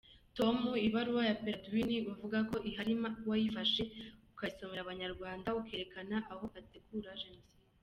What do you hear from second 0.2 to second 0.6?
Tom